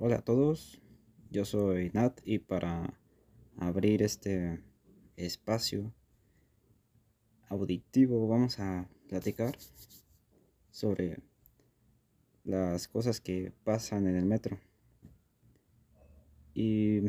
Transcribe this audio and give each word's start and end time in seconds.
Hola 0.00 0.18
a 0.18 0.24
todos, 0.24 0.80
yo 1.28 1.44
soy 1.44 1.90
Nat 1.92 2.20
y 2.24 2.38
para 2.38 2.96
abrir 3.56 4.04
este 4.04 4.62
espacio 5.16 5.92
auditivo 7.48 8.28
vamos 8.28 8.60
a 8.60 8.88
platicar 9.08 9.58
sobre 10.70 11.18
las 12.44 12.86
cosas 12.86 13.20
que 13.20 13.52
pasan 13.64 14.06
en 14.06 14.14
el 14.14 14.24
metro. 14.24 14.60
Y 16.54 17.00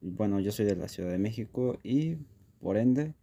bueno, 0.00 0.38
yo 0.38 0.52
soy 0.52 0.64
de 0.64 0.76
la 0.76 0.86
Ciudad 0.86 1.10
de 1.10 1.18
México 1.18 1.80
y 1.82 2.18
por 2.60 2.76
ende 2.76 3.16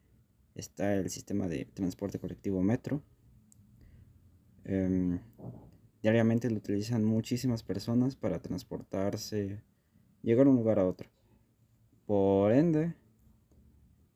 está 0.55 0.93
el 0.93 1.09
sistema 1.09 1.47
de 1.47 1.63
transporte 1.63 2.19
colectivo 2.19 2.61
metro. 2.63 3.01
Em, 4.65 5.21
diariamente 6.03 6.49
lo 6.49 6.57
utilizan 6.57 7.05
muchísimas 7.05 7.63
personas 7.63 8.17
para 8.17 8.41
transportarse, 8.41 9.63
llegar 10.21 10.45
de 10.45 10.51
un 10.51 10.57
lugar 10.57 10.77
a 10.77 10.85
otro. 10.85 11.09
Por 12.05 12.51
ende, 12.51 12.93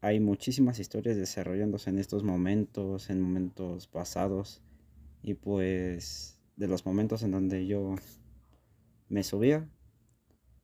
hay 0.01 0.19
muchísimas 0.19 0.79
historias 0.79 1.15
desarrollándose 1.15 1.89
en 1.89 1.97
estos 1.97 2.23
momentos, 2.23 3.09
en 3.09 3.21
momentos 3.21 3.87
pasados, 3.87 4.61
y 5.23 5.35
pues 5.35 6.41
de 6.57 6.67
los 6.67 6.85
momentos 6.85 7.23
en 7.23 7.31
donde 7.31 7.65
yo 7.65 7.95
me 9.07 9.23
subía, 9.23 9.69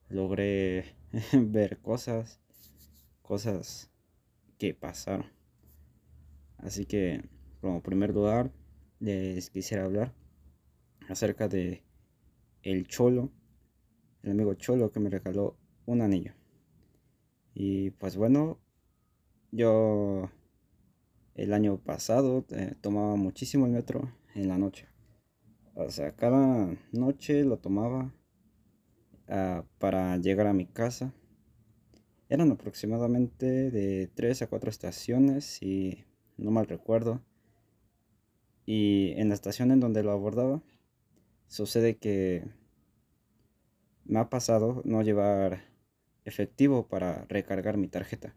logré 0.09 0.83
ver 1.33 1.79
cosas, 1.79 2.41
cosas 3.21 3.89
que 4.57 4.73
pasaron. 4.73 5.27
Así 6.57 6.85
que, 6.85 7.23
como 7.61 7.81
primer 7.81 8.13
lugar, 8.13 8.51
les 8.99 9.49
quisiera 9.49 9.85
hablar 9.85 10.13
acerca 11.09 11.47
de 11.47 11.83
el 12.61 12.87
cholo, 12.87 13.31
el 14.21 14.31
amigo 14.31 14.53
cholo 14.55 14.91
que 14.91 14.99
me 14.99 15.09
regaló 15.09 15.57
un 15.85 16.01
anillo. 16.01 16.33
Y 17.53 17.91
pues 17.91 18.15
bueno, 18.17 18.59
yo 19.51 20.31
el 21.35 21.53
año 21.53 21.77
pasado 21.77 22.45
eh, 22.49 22.75
tomaba 22.81 23.15
muchísimo 23.15 23.65
el 23.65 23.71
metro 23.73 24.11
en 24.35 24.47
la 24.47 24.57
noche. 24.57 24.87
O 25.75 25.89
sea, 25.89 26.15
cada 26.15 26.75
noche 26.91 27.43
lo 27.43 27.57
tomaba 27.57 28.13
uh, 29.27 29.63
para 29.79 30.17
llegar 30.17 30.47
a 30.47 30.53
mi 30.53 30.65
casa. 30.65 31.13
Eran 32.29 32.51
aproximadamente 32.51 33.71
de 33.71 34.07
3 34.07 34.43
a 34.43 34.47
4 34.47 34.69
estaciones, 34.69 35.45
si 35.45 36.05
no 36.37 36.51
mal 36.51 36.67
recuerdo. 36.67 37.21
Y 38.65 39.13
en 39.17 39.29
la 39.29 39.35
estación 39.35 39.71
en 39.71 39.79
donde 39.79 40.03
lo 40.03 40.11
abordaba, 40.11 40.61
sucede 41.53 41.97
que 41.97 42.43
me 44.05 44.17
ha 44.17 44.27
pasado 44.27 44.81
no 44.85 45.03
llevar 45.03 45.65
efectivo 46.25 46.87
para 46.87 47.25
recargar 47.25 47.77
mi 47.77 47.87
tarjeta. 47.87 48.35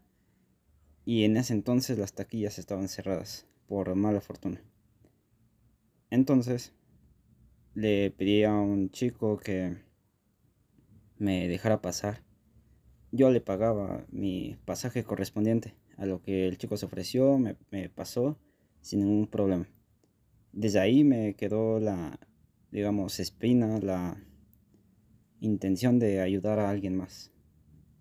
Y 1.03 1.23
en 1.23 1.35
ese 1.35 1.53
entonces 1.53 1.97
las 1.97 2.13
taquillas 2.13 2.59
estaban 2.59 2.87
cerradas, 2.87 3.47
por 3.67 3.95
mala 3.95 4.21
fortuna. 4.21 4.61
Entonces, 6.11 6.73
le 7.73 8.11
pedí 8.11 8.43
a 8.43 8.53
un 8.53 8.91
chico 8.91 9.37
que 9.37 9.77
me 11.17 11.47
dejara 11.47 11.81
pasar. 11.81 12.23
Yo 13.11 13.31
le 13.31 13.41
pagaba 13.41 14.05
mi 14.11 14.59
pasaje 14.65 15.03
correspondiente 15.03 15.73
a 15.97 16.05
lo 16.05 16.21
que 16.21 16.47
el 16.47 16.59
chico 16.59 16.77
se 16.77 16.85
ofreció, 16.85 17.39
me, 17.39 17.89
pasó 17.89 18.37
sin 18.81 18.99
ningún 18.99 19.25
problema. 19.25 19.67
Desde 20.51 20.79
ahí 20.79 21.03
me 21.03 21.35
quedó 21.35 21.79
la, 21.79 22.19
digamos, 22.71 23.19
espina, 23.19 23.79
la 23.79 24.21
intención 25.39 25.99
de 25.99 26.21
ayudar 26.21 26.59
a 26.59 26.69
alguien 26.69 26.95
más. 26.95 27.31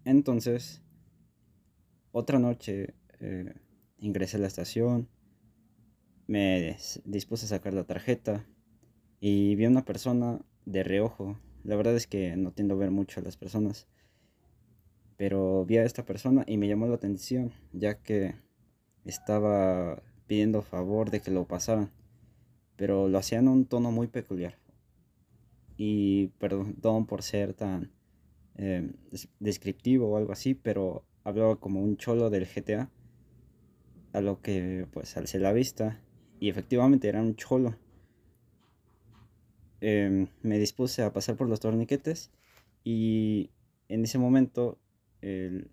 Entonces, 0.05 0.83
otra 2.13 2.39
noche 2.39 2.95
eh, 3.21 3.55
ingresé 3.99 4.37
a 4.37 4.41
la 4.41 4.47
estación, 4.47 5.09
me 6.27 6.77
dispuse 7.05 7.47
a 7.47 7.49
sacar 7.49 7.75
la 7.75 7.85
tarjeta 7.85 8.47
y 9.21 9.55
vi 9.55 9.65
a 9.65 9.69
una 9.69 9.85
persona 9.85 10.41
de 10.65 10.83
reojo. 10.83 11.39
La 11.63 11.77
verdad 11.77 11.95
es 11.95 12.07
que 12.07 12.37
no 12.37 12.53
tiendo 12.53 12.75
a 12.75 12.79
ver 12.79 12.91
mucho 12.91 13.21
a 13.21 13.23
las 13.23 13.37
personas, 13.37 13.87
pero 15.17 15.65
vi 15.65 15.79
a 15.79 15.85
esta 15.85 16.05
persona 16.05 16.45
y 16.47 16.57
me 16.57 16.69
llamó 16.69 16.87
la 16.87 16.97
atención, 16.97 17.53
ya 17.73 18.03
que 18.03 18.35
estaba 19.05 20.03
pidiendo 20.27 20.63
favor 20.63 21.11
de 21.11 21.21
que 21.21 21.31
lo 21.31 21.47
pasaran 21.47 21.91
pero 22.77 23.09
lo 23.09 23.19
hacía 23.19 23.39
en 23.39 23.49
un 23.49 23.67
tono 23.67 23.91
muy 23.91 24.07
peculiar. 24.07 24.59
Y 25.77 26.29
perdón 26.39 27.07
por 27.07 27.23
ser 27.23 27.55
tan 27.55 27.93
eh, 28.57 28.91
descriptivo 29.41 30.09
o 30.09 30.17
algo 30.17 30.33
así, 30.33 30.55
pero 30.55 31.05
hablaba 31.25 31.57
como 31.57 31.83
un 31.83 31.97
cholo 31.97 32.31
del 32.31 32.47
GTA, 32.47 32.91
a 34.13 34.21
lo 34.21 34.41
que 34.41 34.87
pues 34.93 35.17
alcé 35.17 35.39
la 35.39 35.53
vista 35.53 36.01
y 36.41 36.49
efectivamente 36.49 37.09
era 37.09 37.21
un 37.21 37.37
cholo. 37.37 37.77
Em, 39.81 40.29
me 40.43 40.59
dispuse 40.59 41.03
a 41.03 41.13
pasar 41.13 41.37
por 41.37 41.49
los 41.49 41.61
torniquetes 41.61 42.31
y 42.83 43.51
en 43.89 44.05
ese 44.05 44.19
momento 44.19 44.79
el 45.21 45.71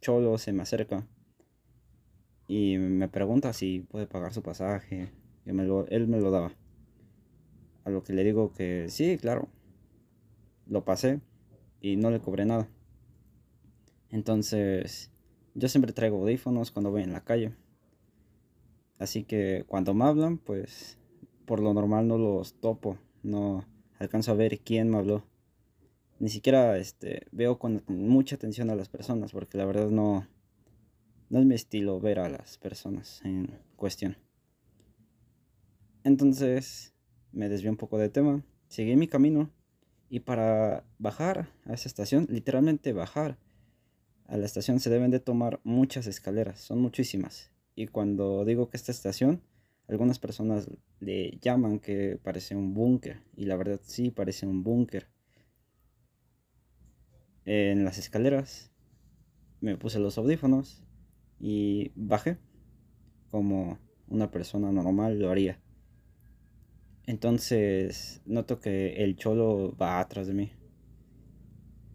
cholo 0.00 0.36
se 0.36 0.52
me 0.52 0.62
acerca 0.62 1.06
y 2.46 2.76
me 2.76 3.08
pregunta 3.08 3.54
si 3.54 3.80
puede 3.80 4.06
pagar 4.06 4.34
su 4.34 4.42
pasaje 4.42 5.10
él 5.46 6.06
me 6.08 6.20
lo 6.20 6.30
daba. 6.30 6.52
A 7.84 7.90
lo 7.90 8.02
que 8.02 8.12
le 8.12 8.24
digo 8.24 8.52
que 8.52 8.86
sí, 8.88 9.18
claro. 9.18 9.48
Lo 10.66 10.84
pasé 10.84 11.20
y 11.80 11.96
no 11.96 12.10
le 12.10 12.20
cobré 12.20 12.46
nada. 12.46 12.68
Entonces, 14.10 15.10
yo 15.54 15.68
siempre 15.68 15.92
traigo 15.92 16.18
audífonos 16.18 16.70
cuando 16.70 16.90
voy 16.90 17.02
en 17.02 17.12
la 17.12 17.24
calle. 17.24 17.52
Así 18.98 19.24
que 19.24 19.64
cuando 19.66 19.92
me 19.92 20.04
hablan, 20.04 20.38
pues 20.38 20.98
por 21.44 21.60
lo 21.60 21.74
normal 21.74 22.08
no 22.08 22.16
los 22.16 22.54
topo. 22.54 22.98
No 23.22 23.66
alcanzo 23.98 24.32
a 24.32 24.34
ver 24.34 24.60
quién 24.60 24.88
me 24.88 24.98
habló. 24.98 25.24
Ni 26.20 26.28
siquiera 26.28 26.78
este, 26.78 27.26
veo 27.32 27.58
con 27.58 27.82
mucha 27.86 28.36
atención 28.36 28.70
a 28.70 28.76
las 28.76 28.88
personas, 28.88 29.32
porque 29.32 29.58
la 29.58 29.66
verdad 29.66 29.88
no, 29.88 30.26
no 31.28 31.38
es 31.38 31.44
mi 31.44 31.54
estilo 31.54 32.00
ver 32.00 32.18
a 32.18 32.28
las 32.28 32.56
personas 32.56 33.20
en 33.24 33.58
cuestión. 33.76 34.16
Entonces 36.04 36.94
me 37.32 37.48
desvié 37.48 37.70
un 37.70 37.78
poco 37.78 37.98
de 37.98 38.10
tema, 38.10 38.44
seguí 38.68 38.94
mi 38.94 39.08
camino 39.08 39.50
y 40.10 40.20
para 40.20 40.84
bajar 40.98 41.48
a 41.64 41.72
esa 41.72 41.88
estación, 41.88 42.26
literalmente 42.28 42.92
bajar 42.92 43.38
a 44.26 44.36
la 44.36 44.44
estación 44.44 44.80
se 44.80 44.90
deben 44.90 45.10
de 45.10 45.18
tomar 45.18 45.60
muchas 45.64 46.06
escaleras, 46.06 46.60
son 46.60 46.80
muchísimas. 46.80 47.50
Y 47.74 47.86
cuando 47.86 48.44
digo 48.44 48.68
que 48.68 48.76
esta 48.76 48.92
estación, 48.92 49.42
algunas 49.88 50.18
personas 50.18 50.68
le 51.00 51.38
llaman 51.40 51.80
que 51.80 52.18
parece 52.22 52.54
un 52.54 52.74
búnker 52.74 53.22
y 53.34 53.46
la 53.46 53.56
verdad 53.56 53.80
sí 53.82 54.10
parece 54.10 54.46
un 54.46 54.62
búnker. 54.62 55.08
En 57.46 57.84
las 57.84 57.98
escaleras 57.98 58.70
me 59.60 59.76
puse 59.78 59.98
los 59.98 60.18
audífonos 60.18 60.82
y 61.40 61.92
bajé 61.94 62.38
como 63.30 63.78
una 64.06 64.30
persona 64.30 64.70
normal 64.70 65.18
lo 65.18 65.30
haría. 65.30 65.63
Entonces 67.06 68.22
noto 68.24 68.60
que 68.60 69.04
el 69.04 69.16
cholo 69.16 69.76
va 69.76 70.00
atrás 70.00 70.26
de 70.26 70.34
mí. 70.34 70.52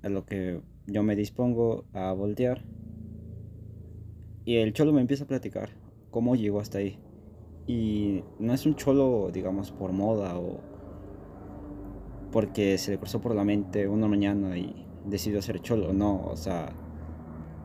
A 0.03 0.09
lo 0.09 0.25
que 0.25 0.61
yo 0.85 1.03
me 1.03 1.15
dispongo 1.15 1.85
a 1.93 2.11
voltear. 2.13 2.63
Y 4.45 4.57
el 4.57 4.73
cholo 4.73 4.93
me 4.93 5.01
empieza 5.01 5.23
a 5.23 5.27
platicar 5.27 5.69
cómo 6.11 6.35
llegó 6.35 6.59
hasta 6.59 6.77
ahí. 6.77 6.99
Y 7.67 8.23
no 8.39 8.53
es 8.53 8.65
un 8.65 8.75
cholo, 8.75 9.29
digamos, 9.31 9.71
por 9.71 9.93
moda 9.93 10.37
o 10.37 10.59
porque 12.31 12.77
se 12.77 12.91
le 12.91 12.99
cruzó 12.99 13.19
por 13.21 13.33
la 13.33 13.43
mente 13.43 13.87
una 13.87 14.07
mañana 14.07 14.57
y 14.57 14.85
decidió 15.05 15.41
ser 15.41 15.61
cholo. 15.61 15.93
No, 15.93 16.23
o 16.25 16.35
sea, 16.35 16.71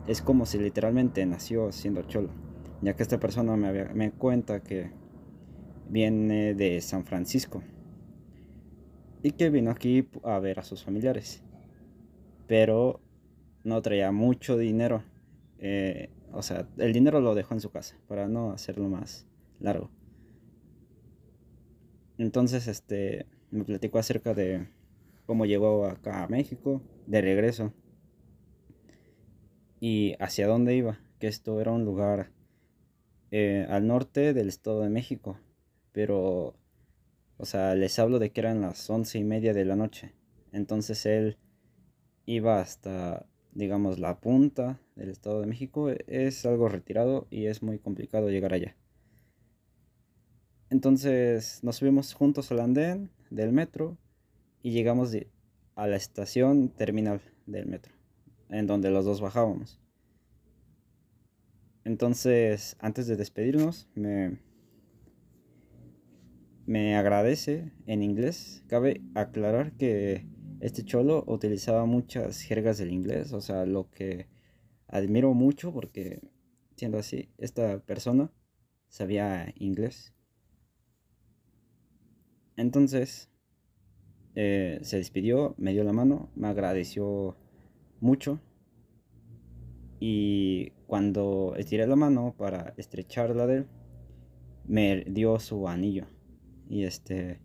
es 0.07 0.21
como 0.21 0.45
si 0.45 0.57
literalmente 0.57 1.25
nació 1.25 1.71
siendo 1.71 2.01
cholo. 2.03 2.29
Ya 2.81 2.95
que 2.95 3.03
esta 3.03 3.19
persona 3.19 3.55
me, 3.55 3.85
me 3.93 4.11
cuenta 4.11 4.61
que 4.61 4.91
viene 5.89 6.53
de 6.53 6.81
San 6.81 7.05
Francisco 7.05 7.63
y 9.23 9.31
que 9.31 9.49
vino 9.49 9.71
aquí 9.71 10.07
a 10.23 10.39
ver 10.39 10.59
a 10.59 10.63
sus 10.63 10.83
familiares, 10.83 11.43
pero 12.47 13.01
no 13.63 13.81
traía 13.81 14.11
mucho 14.11 14.57
dinero. 14.57 15.03
Eh, 15.57 16.09
o 16.31 16.43
sea, 16.43 16.67
el 16.77 16.93
dinero 16.93 17.19
lo 17.21 17.33
dejó 17.33 17.55
en 17.55 17.61
su 17.61 17.71
casa 17.71 17.97
para 18.07 18.27
no 18.27 18.51
hacerlo 18.51 18.87
más 18.87 19.25
largo. 19.59 19.89
Entonces, 22.17 22.67
este, 22.67 23.25
me 23.51 23.63
platicó 23.63 23.97
acerca 23.97 24.33
de 24.33 24.67
cómo 25.25 25.45
llegó 25.45 25.85
acá 25.85 26.23
a 26.23 26.27
México, 26.27 26.81
de 27.07 27.21
regreso, 27.21 27.73
y 29.79 30.15
hacia 30.19 30.47
dónde 30.47 30.75
iba, 30.75 30.99
que 31.19 31.27
esto 31.27 31.59
era 31.59 31.71
un 31.71 31.83
lugar 31.83 32.31
eh, 33.31 33.65
al 33.69 33.87
norte 33.87 34.33
del 34.33 34.49
Estado 34.49 34.81
de 34.81 34.89
México, 34.89 35.39
pero, 35.95 36.53
o 37.37 37.45
sea, 37.45 37.73
les 37.73 37.97
hablo 37.99 38.19
de 38.19 38.29
que 38.29 38.41
eran 38.41 38.59
las 38.59 38.89
once 38.89 39.17
y 39.17 39.23
media 39.23 39.53
de 39.53 39.63
la 39.63 39.77
noche. 39.77 40.13
Entonces 40.51 41.05
él 41.05 41.37
iba 42.25 42.59
hasta, 42.59 43.25
digamos, 43.53 43.97
la 43.97 44.19
punta 44.19 44.77
del 44.97 45.07
Estado 45.09 45.39
de 45.39 45.47
México. 45.47 45.89
Es 45.89 46.45
algo 46.45 46.67
retirado 46.67 47.27
y 47.29 47.45
es 47.45 47.63
muy 47.63 47.79
complicado 47.79 48.29
llegar 48.29 48.53
allá. 48.53 48.75
Entonces 50.69 51.63
nos 51.63 51.77
subimos 51.77 52.13
juntos 52.13 52.51
al 52.51 52.59
andén 52.59 53.09
del 53.29 53.53
metro 53.53 53.97
y 54.61 54.71
llegamos 54.71 55.15
a 55.75 55.87
la 55.87 55.95
estación 55.95 56.67
terminal 56.67 57.21
del 57.45 57.67
metro, 57.67 57.93
en 58.49 58.67
donde 58.67 58.91
los 58.91 59.05
dos 59.05 59.21
bajábamos. 59.21 59.79
Entonces, 61.85 62.75
antes 62.81 63.07
de 63.07 63.15
despedirnos, 63.15 63.87
me, 63.95 64.39
me 66.65 66.95
agradece 66.95 67.71
en 67.85 68.03
inglés. 68.03 68.63
Cabe 68.67 69.01
aclarar 69.13 69.73
que 69.73 70.27
este 70.59 70.83
cholo 70.83 71.23
utilizaba 71.27 71.85
muchas 71.85 72.41
jergas 72.41 72.77
del 72.77 72.91
inglés, 72.91 73.33
o 73.33 73.41
sea, 73.41 73.65
lo 73.65 73.89
que 73.91 74.27
admiro 74.87 75.33
mucho 75.33 75.71
porque, 75.73 76.21
siendo 76.75 76.97
así, 76.97 77.29
esta 77.37 77.79
persona 77.79 78.31
sabía 78.87 79.53
inglés. 79.57 80.13
Entonces, 82.57 83.29
eh, 84.35 84.79
se 84.81 84.97
despidió, 84.97 85.55
me 85.57 85.73
dio 85.73 85.83
la 85.83 85.93
mano, 85.93 86.29
me 86.35 86.47
agradeció 86.47 87.37
mucho. 87.99 88.39
Y 89.99 90.71
cuando 90.87 91.53
estiré 91.57 91.87
la 91.87 91.95
mano 91.95 92.35
para 92.37 92.73
estrecharla 92.77 93.47
de 93.47 93.57
él, 93.57 93.67
me 94.65 95.03
dio 95.05 95.39
su 95.39 95.67
anillo. 95.67 96.07
Y 96.67 96.83
este 96.83 97.39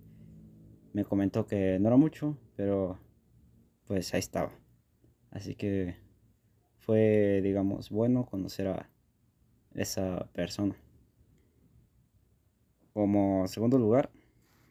me 0.93 1.05
comentó 1.05 1.47
que 1.47 1.79
no 1.79 1.89
era 1.89 1.97
mucho, 1.97 2.37
pero 2.57 2.99
pues 3.87 4.13
ahí 4.15 4.21
estaba. 4.21 4.53
Así 5.31 5.55
que 5.55 5.97
fue, 6.79 7.41
digamos, 7.43 7.91
bueno 7.91 8.27
conocer 8.27 8.69
a 8.69 8.91
esa 9.75 10.29
persona. 10.33 10.77
Como 12.93 13.47
segundo 13.47 13.79
lugar, 13.79 14.11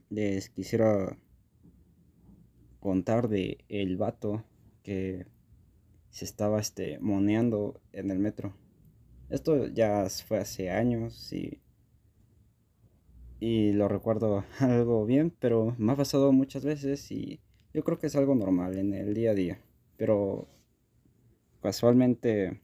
les 0.10 0.50
quisiera 0.50 1.18
contar 2.80 3.30
de 3.30 3.63
el 3.69 3.98
vato 3.98 4.44
que 4.84 5.25
se 6.10 6.25
estaba 6.25 6.60
este 6.60 7.00
moneando 7.00 7.80
en 7.94 8.12
el 8.12 8.19
metro. 8.19 8.54
Esto 9.30 9.68
ya 9.68 10.07
fue 10.10 10.40
hace 10.40 10.72
años 10.72 11.31
y 11.31 11.62
y 13.39 13.71
lo 13.74 13.88
recuerdo 13.88 14.44
algo 14.59 15.06
bien, 15.06 15.31
pero 15.39 15.75
me 15.77 15.94
ha 15.94 15.95
pasado 15.95 16.31
muchas 16.31 16.63
veces 16.65 17.12
y 17.12 17.39
yo 17.74 17.83
creo 17.83 18.00
que 18.00 18.07
es 18.07 18.15
algo 18.15 18.36
normal 18.36 18.77
en 18.77 18.94
el 18.94 19.13
día 19.13 19.31
a 19.31 19.36
día, 19.36 19.59
pero 19.97 20.47
casualmente 21.62 22.62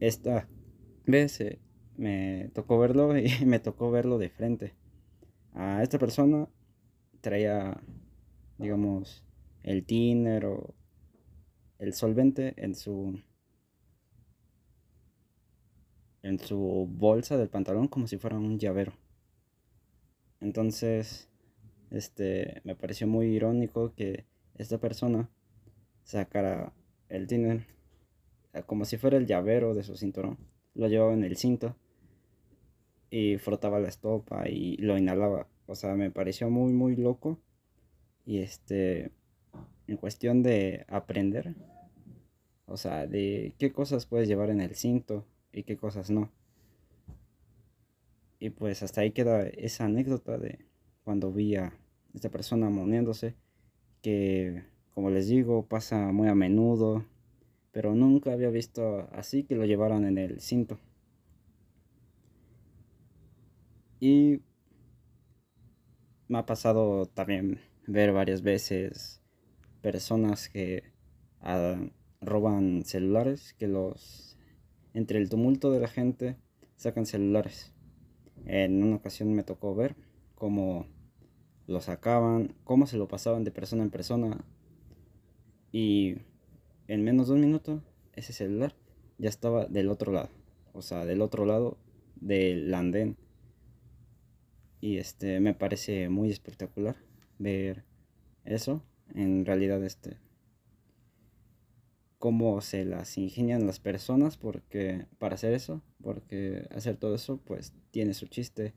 esta 0.00 0.48
vez 1.06 1.40
eh, 1.40 1.58
me 1.96 2.50
tocó 2.54 2.78
verlo 2.78 3.16
y 3.18 3.28
me 3.46 3.58
tocó 3.58 3.90
verlo 3.90 4.18
de 4.18 4.30
frente. 4.30 4.74
A 5.54 5.82
esta 5.82 5.98
persona 5.98 6.48
traía, 7.20 7.80
digamos, 8.58 9.24
el 9.62 9.84
tiner 9.84 10.46
o 10.46 10.74
el 11.78 11.92
solvente 11.92 12.54
en 12.56 12.74
su 12.74 13.20
en 16.22 16.38
su 16.38 16.88
bolsa 16.90 17.36
del 17.36 17.48
pantalón 17.48 17.88
como 17.88 18.06
si 18.06 18.18
fuera 18.18 18.36
un 18.36 18.58
llavero. 18.58 18.92
Entonces, 20.40 21.28
este, 21.90 22.60
me 22.64 22.74
pareció 22.74 23.06
muy 23.06 23.26
irónico 23.26 23.94
que 23.94 24.24
esta 24.56 24.78
persona 24.78 25.30
sacara 26.04 26.72
el 27.08 27.26
tiner 27.26 27.66
eh, 28.52 28.62
como 28.66 28.84
si 28.84 28.96
fuera 28.96 29.16
el 29.16 29.26
llavero 29.26 29.74
de 29.74 29.82
su 29.82 29.96
cinturón. 29.96 30.38
Lo 30.74 30.88
llevaba 30.88 31.12
en 31.12 31.24
el 31.24 31.36
cinto 31.36 31.76
y 33.10 33.38
frotaba 33.38 33.80
la 33.80 33.88
estopa 33.88 34.48
y 34.48 34.76
lo 34.78 34.96
inhalaba. 34.98 35.48
O 35.66 35.74
sea, 35.74 35.94
me 35.94 36.10
pareció 36.10 36.50
muy, 36.50 36.72
muy 36.72 36.96
loco. 36.96 37.38
Y 38.24 38.38
este, 38.38 39.12
en 39.86 39.96
cuestión 39.96 40.42
de 40.42 40.84
aprender, 40.88 41.54
o 42.66 42.76
sea, 42.76 43.06
de 43.06 43.54
qué 43.58 43.72
cosas 43.72 44.06
puedes 44.06 44.28
llevar 44.28 44.50
en 44.50 44.60
el 44.60 44.74
cinto 44.74 45.26
y 45.52 45.62
qué 45.64 45.76
cosas 45.76 46.10
no. 46.10 46.30
Y 48.38 48.50
pues 48.50 48.82
hasta 48.82 49.00
ahí 49.00 49.10
queda 49.12 49.42
esa 49.42 49.86
anécdota 49.86 50.38
de 50.38 50.66
cuando 51.02 51.32
vi 51.32 51.56
a 51.56 51.72
esta 52.14 52.30
persona 52.30 52.70
moneándose, 52.70 53.34
que 54.02 54.64
como 54.94 55.10
les 55.10 55.28
digo 55.28 55.66
pasa 55.66 56.12
muy 56.12 56.28
a 56.28 56.34
menudo, 56.34 57.04
pero 57.72 57.94
nunca 57.94 58.32
había 58.32 58.50
visto 58.50 59.08
así 59.12 59.44
que 59.44 59.56
lo 59.56 59.64
llevaran 59.64 60.04
en 60.04 60.18
el 60.18 60.40
cinto. 60.40 60.78
Y 64.00 64.40
me 66.28 66.38
ha 66.38 66.46
pasado 66.46 67.06
también 67.06 67.60
ver 67.86 68.12
varias 68.12 68.42
veces 68.42 69.22
personas 69.80 70.48
que 70.48 70.82
ah, 71.40 71.76
roban 72.20 72.84
celulares, 72.84 73.54
que 73.54 73.66
los 73.66 74.36
entre 74.94 75.18
el 75.18 75.28
tumulto 75.28 75.70
de 75.70 75.80
la 75.80 75.88
gente 75.88 76.36
sacan 76.76 77.06
celulares. 77.06 77.72
En 78.48 78.82
una 78.82 78.96
ocasión 78.96 79.34
me 79.34 79.42
tocó 79.42 79.74
ver 79.74 79.94
cómo 80.34 80.86
lo 81.66 81.82
sacaban, 81.82 82.54
cómo 82.64 82.86
se 82.86 82.96
lo 82.96 83.06
pasaban 83.06 83.44
de 83.44 83.50
persona 83.50 83.82
en 83.82 83.90
persona. 83.90 84.44
Y 85.70 86.16
en 86.88 87.04
menos 87.04 87.28
de 87.28 87.34
un 87.34 87.42
minuto, 87.42 87.82
ese 88.14 88.32
celular 88.32 88.74
ya 89.18 89.28
estaba 89.28 89.66
del 89.66 89.90
otro 89.90 90.12
lado. 90.12 90.30
O 90.72 90.80
sea, 90.80 91.04
del 91.04 91.20
otro 91.20 91.44
lado 91.44 91.76
del 92.16 92.72
andén. 92.72 93.18
Y 94.80 94.96
este 94.96 95.40
me 95.40 95.52
parece 95.52 96.08
muy 96.08 96.30
espectacular 96.30 96.96
ver 97.38 97.84
eso. 98.46 98.82
En 99.14 99.44
realidad, 99.44 99.84
este 99.84 100.16
cómo 102.18 102.60
se 102.60 102.84
las 102.84 103.16
ingenian 103.16 103.66
las 103.66 103.80
personas 103.80 104.36
porque 104.36 105.06
para 105.18 105.34
hacer 105.34 105.52
eso, 105.52 105.82
porque 106.02 106.66
hacer 106.70 106.96
todo 106.96 107.14
eso 107.14 107.38
pues 107.38 107.72
tiene 107.90 108.14
su 108.14 108.26
chiste 108.26 108.74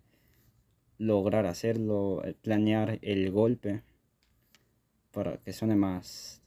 lograr 0.97 1.47
hacerlo, 1.47 2.23
eh, 2.23 2.35
planear 2.39 2.99
el 3.01 3.31
golpe 3.31 3.83
para 5.11 5.37
que 5.37 5.53
suene 5.53 5.75
más 5.75 6.41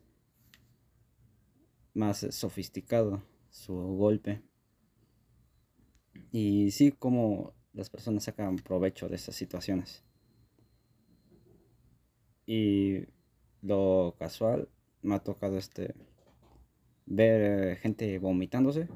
más 1.94 2.26
sofisticado 2.30 3.22
su 3.50 3.74
golpe. 3.74 4.42
Y 6.32 6.70
sí, 6.72 6.92
como 6.92 7.54
las 7.72 7.90
personas 7.90 8.24
sacan 8.24 8.56
provecho 8.56 9.08
de 9.08 9.16
esas 9.16 9.36
situaciones. 9.36 10.02
Y 12.46 13.06
lo 13.62 14.16
casual 14.18 14.68
me 15.02 15.14
ha 15.14 15.20
tocado 15.20 15.56
este 15.56 15.94
ver 17.06 17.76
gente 17.78 18.18
vomitándose. 18.18 18.88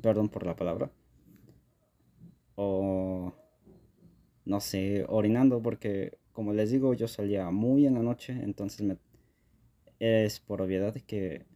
Perdón 0.00 0.28
por 0.28 0.46
la 0.46 0.56
palabra. 0.56 0.90
O 2.56 3.32
no 4.44 4.60
sé, 4.60 5.04
orinando 5.08 5.62
porque 5.62 6.18
como 6.32 6.52
les 6.52 6.70
digo, 6.70 6.94
yo 6.94 7.08
salía 7.08 7.50
muy 7.50 7.86
en 7.86 7.94
la 7.94 8.02
noche, 8.02 8.32
entonces 8.32 8.82
me, 8.82 8.98
es 10.00 10.40
por 10.40 10.60
obviedad 10.60 10.94
que 11.06 11.46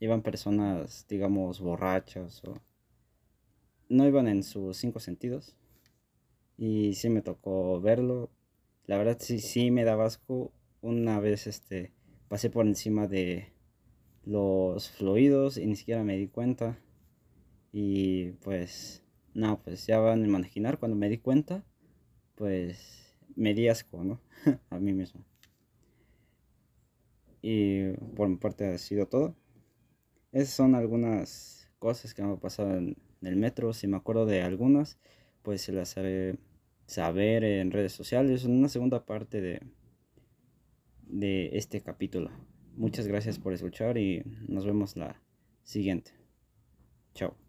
iban 0.00 0.22
personas, 0.22 1.06
digamos, 1.08 1.60
borrachas 1.60 2.42
o 2.44 2.62
no 3.88 4.06
iban 4.06 4.28
en 4.28 4.42
sus 4.42 4.76
cinco 4.76 5.00
sentidos. 5.00 5.56
Y 6.56 6.94
sí 6.94 7.10
me 7.10 7.22
tocó 7.22 7.80
verlo. 7.80 8.30
La 8.86 8.98
verdad 8.98 9.16
sí, 9.20 9.40
sí 9.40 9.70
me 9.70 9.84
da 9.84 10.02
asco. 10.02 10.52
Una 10.80 11.18
vez 11.20 11.46
este 11.46 11.92
pasé 12.28 12.50
por 12.50 12.66
encima 12.66 13.06
de 13.08 13.52
los 14.26 14.90
fluidos 14.90 15.56
y 15.58 15.66
ni 15.66 15.76
siquiera 15.76 16.02
me 16.04 16.16
di 16.16 16.28
cuenta. 16.28 16.78
Y 17.72 18.32
pues, 18.42 19.02
no, 19.34 19.60
pues 19.62 19.86
ya 19.86 19.98
van 19.98 20.22
a 20.22 20.26
imaginar 20.26 20.78
cuando 20.78 20.96
me 20.96 21.08
di 21.08 21.18
cuenta 21.18 21.64
pues 22.34 23.16
me 23.36 23.54
di 23.54 23.68
asco, 23.68 24.04
¿no? 24.04 24.20
a 24.70 24.78
mí 24.78 24.92
mismo. 24.92 25.24
Y 27.42 27.92
por 28.16 28.28
mi 28.28 28.36
parte 28.36 28.66
ha 28.66 28.78
sido 28.78 29.06
todo. 29.06 29.36
Esas 30.32 30.54
son 30.54 30.74
algunas 30.74 31.70
cosas 31.78 32.14
que 32.14 32.22
han 32.22 32.38
pasado 32.38 32.76
en 32.76 32.96
el 33.22 33.36
metro. 33.36 33.72
Si 33.72 33.86
me 33.86 33.96
acuerdo 33.96 34.26
de 34.26 34.42
algunas, 34.42 34.98
pues 35.42 35.62
se 35.62 35.72
las 35.72 35.96
haré 35.96 36.38
saber 36.86 37.44
en 37.44 37.70
redes 37.70 37.92
sociales 37.92 38.44
en 38.44 38.52
una 38.52 38.68
segunda 38.68 39.04
parte 39.04 39.40
de, 39.40 39.60
de 41.02 41.50
este 41.56 41.82
capítulo. 41.82 42.30
Muchas 42.76 43.06
gracias 43.06 43.38
por 43.38 43.52
escuchar 43.52 43.98
y 43.98 44.22
nos 44.48 44.66
vemos 44.66 44.96
la 44.96 45.20
siguiente. 45.62 46.12
Chao. 47.14 47.43